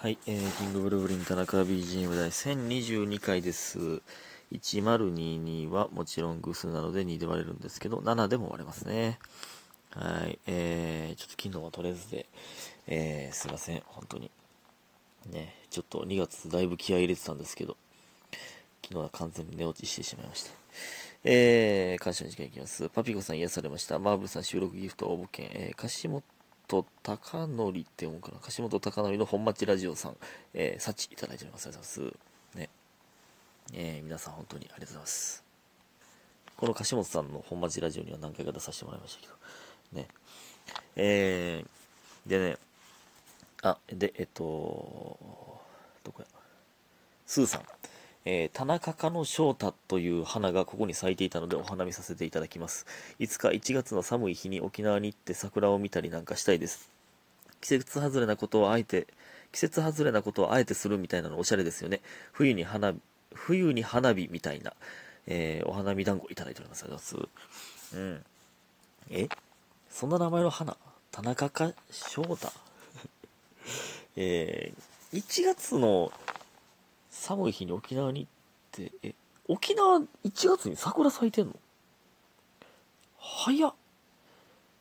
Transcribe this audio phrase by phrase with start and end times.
[0.00, 4.00] はい、えー、キングブルーブリン田中 BGM 第1022回です。
[4.52, 9.18] 1022はもちろん偶数なので2で割れるんですけど、7でも割れますね。
[9.90, 12.26] はい、えー、ちょっと昨日は取れずで、
[12.86, 14.30] えー、すいません、本当に。
[15.32, 17.76] ね、ちょっと2月だいぶ気合入れてたんですけど、
[18.84, 20.52] 昨日は完全に寝落ちしてしまいました。
[21.24, 22.88] えー、感謝の時間いきます。
[22.88, 23.98] パピコさん癒されました。
[23.98, 26.06] マーブルさん収録ギフト応募券、えー、樫
[26.68, 28.38] 本貴則って読むかな？
[28.40, 30.16] 樫本貴則の本町ラジオさん、
[30.54, 31.66] えー、幸いただいております。
[31.66, 32.12] ありがとうございま
[32.54, 32.58] す。
[32.58, 32.68] ね。
[33.72, 35.44] えー、皆さん本当にありがとうございます。
[36.56, 39.34] この樫本さんの本町ラジオには何回か出させてもらいましたけど、
[39.92, 40.08] ね。
[40.96, 42.58] えー、でね、
[43.62, 44.42] あ、で、えっと、
[46.04, 46.26] どこや、
[47.26, 47.62] スーさん。
[48.30, 52.84] えー、田中かの翔太という花がここに咲いていたのでお花見させていただきます。
[53.18, 56.90] いつか1月の寒い日に沖縄に行って桜を見たりなんかしたいです。
[57.62, 59.06] 季節外れなことをあえて、
[59.50, 62.02] 季節外れなことをあえてするみたいなのおしゃれですよね。
[62.32, 62.92] 冬に花、
[63.32, 64.74] 冬に花火みたいな、
[65.26, 66.84] えー、お花見団子いただいております。
[66.84, 67.38] ありがとうございま
[67.88, 67.96] す。
[67.96, 68.24] うん。
[69.08, 69.28] え？
[69.88, 70.76] そんな名前の花？
[71.12, 72.52] 田中か翔太？
[74.16, 76.12] えー、1月の
[77.10, 78.28] 寒い日に沖縄に行
[78.86, 79.14] って、え、
[79.48, 81.54] 沖縄1月に桜咲いてんの？
[83.18, 83.74] 早っ。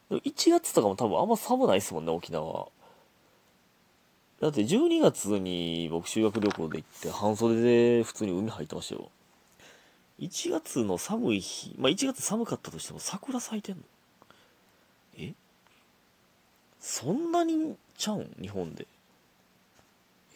[0.09, 2.67] 1月とかも多分あんま寒ないっすもんね、沖縄。
[4.39, 7.61] だって12月に僕修学旅行で行って半袖
[7.99, 9.09] で普通に海入ってましたよ。
[10.19, 13.81] 1月の寒い日、まあ1月寒かったとしても桜咲いてんの？
[15.17, 15.33] え？
[16.79, 18.35] そんなにちゃうん？
[18.39, 18.85] 日本で。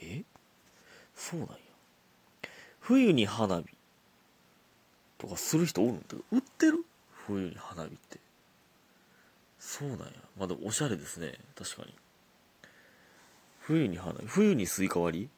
[0.02, 0.24] え？
[1.16, 1.50] そうなん。
[2.82, 3.66] 冬に花火
[5.18, 6.84] とかする人おるんだけど、売ってる？
[7.28, 8.20] 冬に花火って。
[9.60, 10.06] そうなんや。
[10.38, 11.34] まあでもおしゃれですね。
[11.56, 11.94] 確かに。
[13.60, 14.26] 冬に花火。
[14.26, 15.30] 冬にスイカ割り？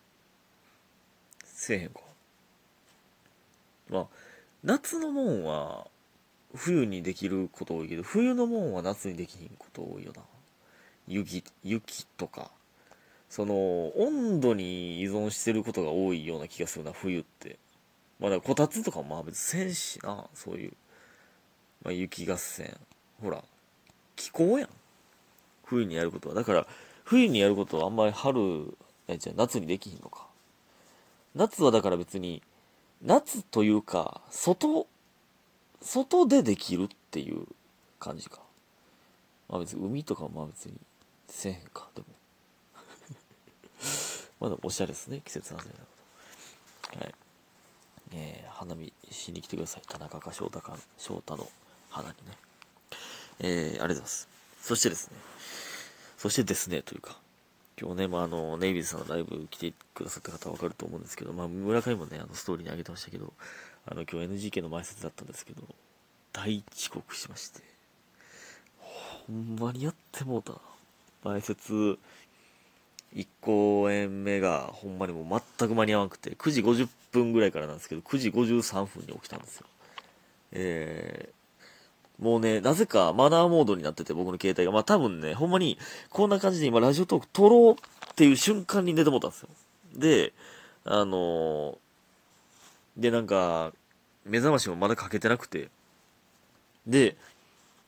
[1.46, 2.00] せえへんか。
[3.90, 4.08] まあ、
[4.64, 5.88] 夏のもんは
[6.56, 10.22] 冬にできること多いけど、冬のもんは夏にできひんこと多いよな。
[11.08, 12.50] 雪、雪とか。
[13.34, 17.58] その、温度に依存してることが多いような気がするな、冬って。
[18.20, 20.74] まあ、だからこたつとかもまあ別にせんしな、そういう。
[21.84, 22.78] まあ、雪合戦。
[23.20, 23.44] ほら、
[24.16, 24.70] 気候やん。
[25.66, 26.36] 冬にやることは。
[26.36, 26.68] だから、
[27.06, 28.78] 冬にやることはあんまり春、
[29.18, 30.28] じゃ夏にできひんのか。
[31.34, 32.44] 夏はだから別に、
[33.02, 34.86] 夏というか、外、
[35.82, 37.48] 外でできるっていう
[38.00, 38.42] 感じか。
[39.50, 40.76] まあ別に海とかもまあ別に
[41.28, 42.23] せえへんか、でも。
[44.44, 45.80] まだおしゃれですね、季節外れなこ
[46.92, 47.00] と。
[47.00, 47.16] はい。
[48.14, 49.84] えー、花見しに来てください。
[49.88, 51.48] 田中か翔太か、翔太の
[51.90, 52.38] 花にね。
[53.40, 54.28] えー、ありがとうございます。
[54.60, 55.16] そしてですね、
[56.18, 57.18] そしてですね、というか、
[57.80, 63.32] 今日ね、まあ、あの、ネイビーズさんのライブ来てくださった方はわかると思うんですけど、まあ、村上もね、あの、ストーリーに上げてましたけど、
[63.86, 65.64] あの、今日 NGK の前説だったんですけど、
[66.34, 67.62] 大遅刻しまして、
[68.78, 70.60] ほんまにやってもうたな。
[71.24, 71.98] 前説、
[73.16, 79.66] 1公演目がほんまにもう全く間に合わなくて、9時50分ぐらいからなんですけど、9時53分に起きたんですよ。
[80.52, 84.72] えー、もうね、なぜかマナーモードになってて、僕の携帯が。
[84.72, 85.78] まあ多分ね、ほんまに、
[86.10, 89.50] こんな感じで今ラジオトーク撮ろうっていう瞬間に寝てもうたんですよ。
[89.96, 90.34] で、
[90.86, 91.78] あのー
[92.98, 93.74] で、なんか、
[94.26, 95.70] 目覚ましもまだかけてなくて、
[96.86, 97.16] で、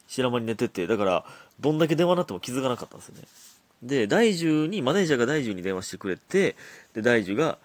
[0.08, 1.25] 知ら間に寝てて、だから、
[1.59, 3.22] どんだけ電話になっても気づかなかったんですよね。
[3.84, 6.56] で、大樹に、マネージャーが大樹に電話してくれて、
[6.94, 7.58] で、大樹が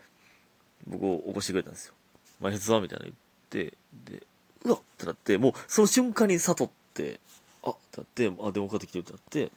[0.87, 1.95] 僕を起こしてくれたんですよ。
[2.41, 3.13] 前説はみたいなの
[3.53, 3.77] 言って、
[4.11, 4.23] で、
[4.65, 7.21] うわっってなって、もうその瞬間に悟って、
[7.63, 9.51] あってなって、あ、電話かかってきてるってなって、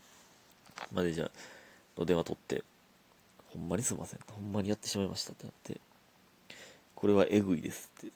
[0.94, 1.32] マネージャー
[1.98, 2.64] の電話取って、
[3.54, 4.20] ほんまにすいません。
[4.32, 5.80] ほんまにやってしまいましたってなって、
[6.96, 8.10] これはえぐいですっ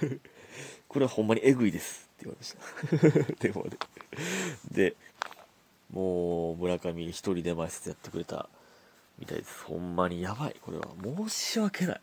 [0.00, 0.20] て。
[0.88, 3.34] これはほんまにえぐいですって言われました。
[3.42, 3.68] 電話
[4.70, 4.90] で。
[4.90, 4.96] で、
[5.94, 8.48] もう村上一人で前説やってくれた
[9.18, 9.62] みたいです。
[9.64, 10.56] ほんまにやばい。
[10.60, 12.00] これは申し訳ない。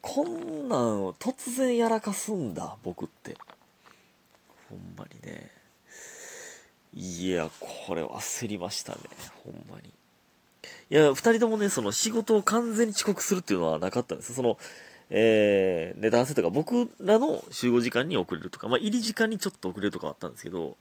[0.00, 3.36] こんなんを突然やらかすんだ、僕って。
[4.70, 5.50] ほんまにね。
[6.94, 9.00] いや、これ焦りましたね。
[9.44, 9.92] ほんまに。
[10.90, 14.56] いや、二人ともね、その仕事を完全に遅刻するっていうのはなかったんですその、
[15.10, 20.78] えー、ネタ合わせとか僕らの集合時間に遅れるとか、まあ入り時間にちょっと遅れるとかあったんですけど、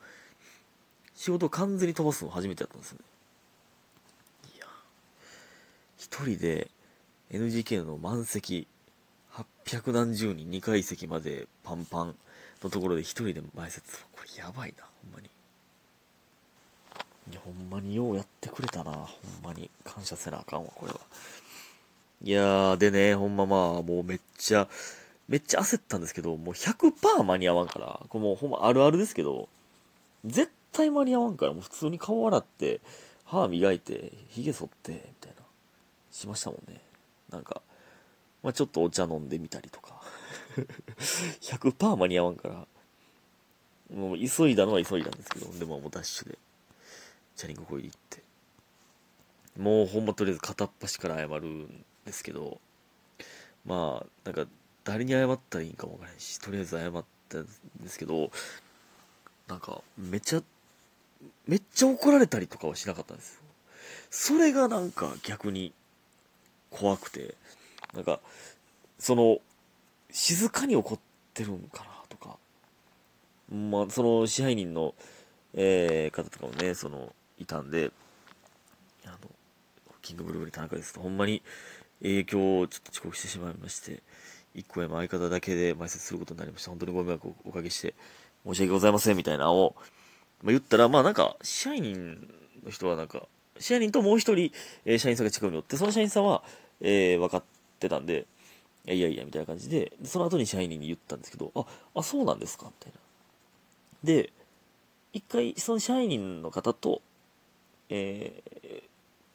[1.18, 3.00] 仕事を完全に飛ばすの初めてやったんですね。
[4.56, 4.68] いや、
[5.98, 6.70] 一人で
[7.32, 8.68] NGK の満席、
[9.66, 12.16] 800何十人2階席までパンパン
[12.64, 15.30] のところで一人で前説、これやばいな、ほんまに。
[17.32, 19.08] いや、ほんまにようやってくれたな、ほん
[19.44, 19.72] まに。
[19.84, 21.00] 感謝せなあかんわ、これは。
[22.24, 24.68] いやー、でね、ほんままあ、もうめっちゃ、
[25.28, 29.50] めっちゃ焦ったんですけど、もう100%間に合わんから、これもうほんまあるあるですけど、
[30.24, 32.82] 絶対間に合わんから、もう普通に顔洗って、
[33.26, 35.44] 歯磨いて、髭剃って、みたいな、
[36.12, 36.82] しましたもんね。
[37.30, 37.62] なんか、
[38.44, 40.02] まあちょっとお茶飲んでみたりとか。
[41.42, 42.68] 100%間に合わんから、
[43.96, 46.38] もう急いだのは急いだんですけど、でももうダッシュで、
[47.36, 48.24] チャリンコこいで行って、
[49.58, 52.60] もうほんまとりあえず片っ端から謝るんですけど、
[53.66, 54.50] まあ、なんか、
[54.84, 57.48] 誰に謝ったらいいんかもわからないし、とりあえず謝ったん
[57.82, 58.32] ですけど、
[59.48, 60.44] なんか、めちゃ、
[61.48, 63.42] めっちゃ怒られたりとかはしなかったんですよ。
[64.10, 65.74] それがなんか逆に
[66.70, 67.36] 怖くて、
[67.94, 68.20] なんか、
[69.00, 69.40] その、
[70.12, 71.00] 静かに怒っ
[71.34, 72.38] てるんかなとか、
[73.50, 74.96] まあ、その支配人の、
[75.54, 77.92] えー、方とかもね、その、いたんで、
[79.06, 79.18] あの、
[80.02, 81.42] キングブルーブリ田中ですと、ほんまに、
[82.02, 84.04] 影響をちょっと遅刻してしまいまして、
[84.54, 86.72] 一個へも相方だけで埋設することになりました。
[86.72, 87.94] 本当にご迷惑をおかけして、
[88.46, 89.76] 申し訳ございません、みたいなのを、
[90.44, 92.28] まあ、言ったら、まあなんか、支配人
[92.64, 93.28] の人はなんか、
[93.60, 94.52] 支配人ともう一人、
[94.86, 96.44] えー、社員さんが近くにおって、その社員さんは、
[96.82, 97.44] えー、分かっ
[97.80, 98.28] てたんで、
[98.86, 102.68] いやいや、みたいな感じで、その後に支配人に言ったんですけど、あ、あ、そうなんですか？
[102.68, 103.00] みたいな。
[104.04, 104.32] で、
[105.12, 107.02] 一回、その支配人の方と、
[107.90, 108.84] えー、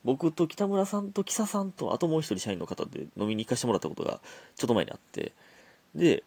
[0.04, 4.20] 僕と北村さんと木佐さんと、あともう一人社員の方で飲みに行かせてもらったことが、
[4.56, 5.32] ちょっと前にあって、
[5.94, 6.22] で、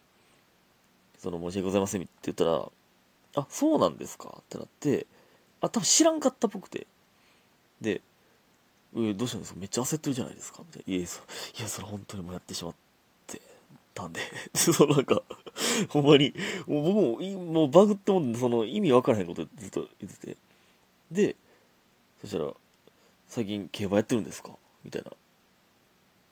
[1.18, 2.68] その、申し訳ございませんって言ったら、
[3.36, 4.38] あ、そうなんですか？
[4.40, 5.06] ってなって、
[5.60, 6.86] あ、多分知らんかったっぽくて。
[7.80, 8.00] で、
[8.96, 9.60] えどうしたんですか？
[9.60, 10.60] めっちゃ焦ってるじゃないですか？
[10.66, 10.94] みたいな。
[10.96, 11.20] いや、そ
[11.58, 12.74] いやそれ本当にもうやってしまっ
[13.26, 13.40] て
[13.94, 14.20] たんで。
[14.56, 15.22] そう、なんか、
[15.90, 16.34] ほんまに、
[16.66, 20.36] もう僕も、もうバグってもその意味わからへんことずっと言ってて。
[21.10, 21.36] で、
[22.22, 22.52] そしたら、
[23.28, 24.52] 最近競馬やってるんですか？
[24.82, 25.12] みたいな。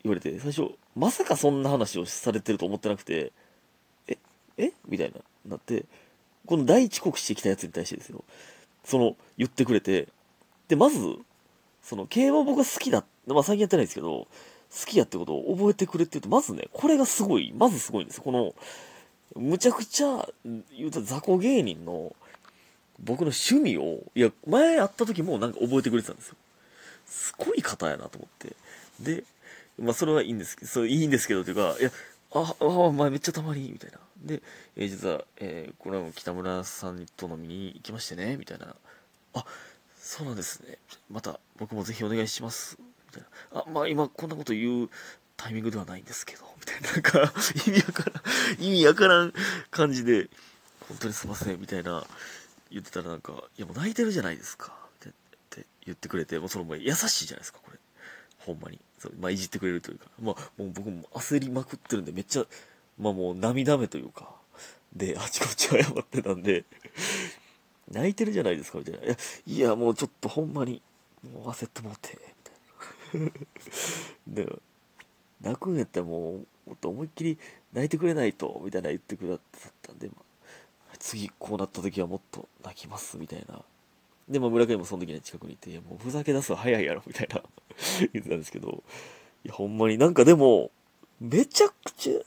[0.03, 3.33] 言われて、最初、まさかそんな話をされてると思ってなくて、
[4.07, 4.17] え
[4.59, 4.73] え？
[4.87, 5.85] みたいな、なって、
[6.47, 8.25] この第一刻してきたやつに対してですよ。
[8.85, 10.09] その、言ってくれて、
[10.69, 10.99] で、まず、
[11.83, 18.23] その、競馬僕が好きだ、まあ最近やってないですけど、好きやってことを覚えてくれって言うと、まずね、これがすごい、まずすごいんですよ。
[18.25, 18.55] この、
[19.37, 20.29] むちゃくちゃ、
[20.77, 22.15] 言うと雑魚芸人の、
[23.01, 26.37] 僕の趣味を、いや、前会った時もなんか覚えてくれてたんですよ。
[27.07, 28.57] すごい方やなと思って。
[29.01, 29.25] で、
[29.79, 31.91] まあそれはいいんですけど、それいいんですけど、というか、いや、
[32.35, 33.99] あ、あ、お前めっちゃたまに、みたいな。
[34.23, 34.43] で、
[34.77, 38.75] えー、実は、えー、これは北村さんと飲みに行きましてね、みたいな。
[39.35, 39.45] あ、
[39.99, 40.79] そうなんですね。
[41.11, 42.77] また僕もぜひお願いします。
[42.81, 43.23] みたい
[43.55, 43.61] な。
[43.61, 44.91] あ、まあ今こんなこと言う
[45.37, 46.91] タイミングではないんですけど、みたいな。
[46.93, 47.33] なんか、
[47.67, 48.21] 意味わから
[48.59, 49.35] ん、意味わからん
[49.71, 50.29] 感じで、
[50.89, 52.07] 本当にすいません、みたいな
[52.71, 54.77] 言ってたらなんか、いやもう泣いてるじゃないですか。
[55.07, 55.09] っ
[55.51, 57.79] て言ってくれて、もうそのも優しいじゃないですか、これ。
[58.39, 58.81] ほんまに。
[59.19, 60.07] まあ、いじってくれるというか。
[60.21, 62.47] まあ、もう僕も焦りまくってるんで、めっちゃ、
[62.99, 64.31] まあもう涙目というか、
[64.95, 66.65] で、あちこち謝ってたんで
[67.91, 69.05] 泣いてるじゃないですか、みたいな。
[69.05, 69.17] いや、
[69.47, 70.81] いやもうちょっとほんまに、
[71.23, 72.19] もう焦ってもうて、
[73.13, 73.33] みたいな。
[74.45, 74.59] で、
[75.41, 77.39] 泣くんやったらもう、もっと思いっきり
[77.73, 80.15] 泣いてくれないと、みたいな言ってくださったんで、ま
[80.93, 83.63] あ、次こうなった時はもっと泣きます、みたいな。
[84.29, 87.43] で、まあ、村上もその時に近くにいて、いや、もうふざけ出すは早いやろ、みたいな
[88.13, 88.83] 言ってたんですけど、
[89.45, 90.71] いや、ほんまになんかでも、
[91.21, 92.21] めちゃくちゃ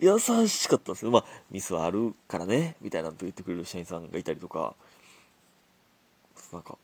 [0.00, 1.10] 優しかったんですよ。
[1.10, 4.74] まあ、ミスはあるからね、みたいなと言ってくれる社員さんがいたりとか、
[6.52, 6.78] なんか、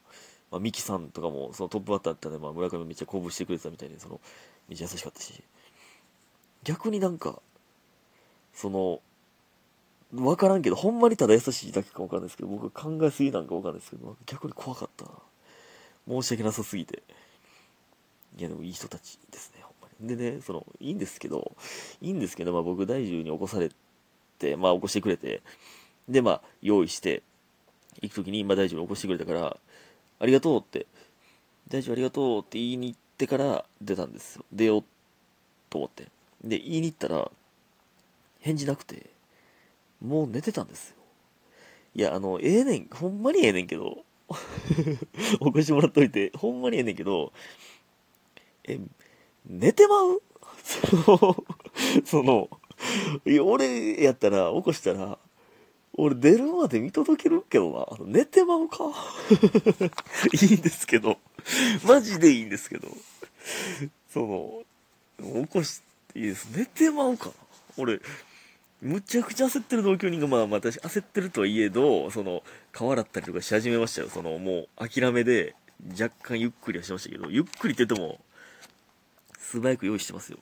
[0.50, 4.21] まあ、ミキさんとかも、そのトップバッターだったんで、まあ、村上めっちゃ鼓舞してくれてたみたいで、その、
[4.69, 5.43] めっちゃ優しかったし、
[6.62, 7.41] 逆になんか、
[8.55, 9.00] その、
[10.14, 15.11] わからんけど、ほんまにただ優しいだけかわかんないですけど、僕考えすぎなんかわかんないですけど、逆に怖かったな。
[16.07, 17.02] 申し訳なさすぎて。
[18.37, 20.16] いや、でもいい人たちですね、ほんまに。
[20.16, 21.57] でね、その、いいんですけど、
[22.00, 23.71] いいんですけど、まあ僕大獣に起こされ
[24.38, 25.42] て、まあ起こしてくれて、
[26.09, 27.23] で、まあ用意して、
[28.02, 29.57] 行くときに、まあ大獣に起こしてくれたから、
[30.19, 30.87] ありがとうって、
[31.69, 34.45] 大丈夫ありがとうって言いに行ってから出たんですよ。
[34.52, 34.85] 出よう
[35.71, 36.04] と思って。
[36.45, 37.31] で、言いに行ったら、
[38.40, 39.12] 返事なくて、
[40.02, 40.97] もう寝てたんですよ。
[41.94, 47.32] いや、あの、ええねん、ほんまにええねんけど、 起こしもらっといて、ほんまにええねんけど、
[48.64, 48.78] え、
[49.47, 50.23] 寝てまう？
[52.04, 52.49] その、
[53.26, 55.18] いや、俺やったら、起こしたら、
[55.94, 58.06] 俺出るまで見届けるけどな。
[58.06, 58.85] 寝てまうか？
[60.32, 61.18] いいんですけど。
[61.85, 62.88] マジでいいんですけど。
[64.12, 64.62] その、
[65.44, 65.82] 起こし
[66.14, 66.49] いいです。
[66.56, 67.30] 寝てまうか
[67.76, 68.00] 俺、
[68.83, 74.09] むちゃくちゃ焦ってる同居人が、まあ、私、焦ってるとはいえど、その、顔洗ったりとかし始めましたよ。
[74.09, 75.55] その、もう、諦めで、
[75.93, 78.19] 若干ゆっくりはしましたけど、ゆっくりって言っても、
[79.39, 80.39] 素早く用意してますよ。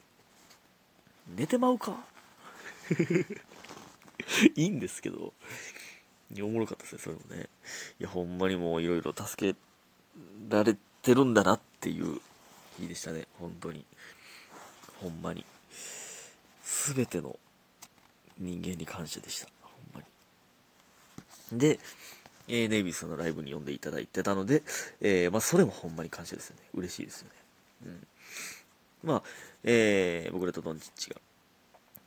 [1.37, 2.03] 寝てまうか？
[4.57, 5.35] いいんですけど、
[6.41, 7.51] おもろかったですね、それもね。
[7.99, 9.59] いや、ほんまにもういろいろ助け
[10.49, 12.21] られてるんだなっていう
[12.79, 13.85] 日でしたね、本当に。
[15.01, 15.45] ほんまに。
[16.63, 17.39] すべての
[18.41, 20.01] 人間に感謝でした、ほんま
[21.53, 21.59] に。
[21.59, 21.79] で、
[22.49, 24.63] えー、ネイビーさんのライブに呼んでいただいてたので、
[25.01, 26.63] えー、まあ、それもほんまに感謝ですよね。
[26.75, 27.35] 嬉しいですよね。
[27.87, 28.07] うん。
[29.05, 29.23] まあ、
[29.63, 31.17] えー、僕らとドンチッチが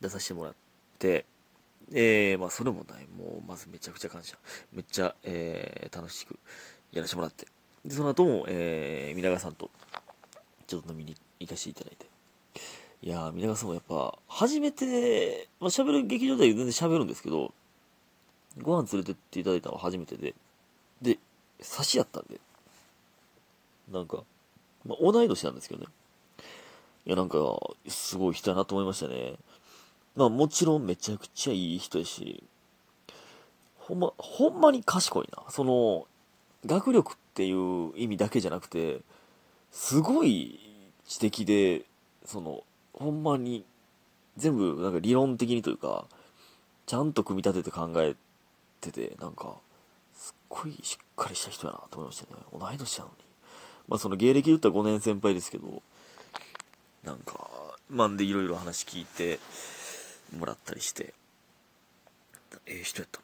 [0.02, 0.54] 出させてもらっ
[1.00, 1.26] て、
[1.94, 4.38] えー、まあ、それもない、もう、まずめちゃくちゃ感謝。
[4.74, 6.38] めっちゃ、えー、楽しく
[6.92, 7.48] やらせてもらって。
[7.86, 9.70] で、その後も、えー、皆川さんと、
[10.68, 12.13] ちょっと飲みに行かせていただいて。
[13.04, 17.54] いやー、皆川さんもやっぱ、初めて、まあ、喋る劇場では全然喋るんですけど、
[18.62, 20.34] ご飯連れてっていただいたのは初めてで、
[21.02, 21.20] で、
[21.60, 22.40] 差しやったんで、
[23.92, 24.24] なんか、
[24.86, 25.88] まあ、同い年なんですけどね。
[27.06, 27.38] いや、なんか、
[27.90, 29.34] すごい人やなと思いましたね。
[30.16, 32.42] まあ、もちろんめちゃくちゃいい人やし、
[33.80, 35.44] ほんま、ほんまに賢いな。
[35.50, 36.08] その、
[36.66, 39.02] 学力っていう意味だけじゃなくて、
[39.72, 40.58] すごい
[41.06, 41.82] 知的で、
[42.24, 42.64] その、
[42.94, 43.66] ほんまに、
[44.38, 46.06] 全部、なんか理論的にというか、
[46.86, 48.16] ちゃんと組み立てて考え
[48.82, 49.58] てて、なんか、
[50.14, 52.42] すっごいしっかりした人やなと思いましたね。
[52.52, 53.16] 同い年なのに。
[53.88, 55.82] まあその芸歴で言ったら5年先輩ですけど、
[57.04, 57.50] なんか、
[57.90, 59.40] まんでいろいろ話聞いて
[60.38, 61.14] もらったりして、
[62.66, 63.20] ええ人やった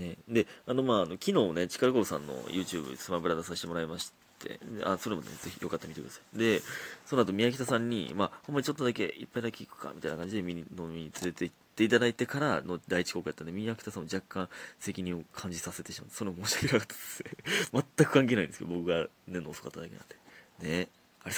[0.00, 0.06] な。
[0.06, 4.14] ね、で、あの、まあ、あの昨日ね、力子さんの YouTube スマブラ出させてもらいまして、
[4.84, 6.38] あ、それもね、ぜひよかったら見てください。
[6.38, 6.62] で、
[7.06, 17.24] その後宮北さんに、まあ、ほんまにちょっとだけ、一杯だけ行くか、みたいな感じで見に飲みに連れて行っていただいてからの第一公開だったんで、宮北さんも若干責任を感じさせてしまって、それ申し訳なかったです。
[17.72, 20.04] 全く関係ないんですけど、僕が寝るの遅かっただけなん
[20.60, 20.68] で。
[20.68, 20.88] ね。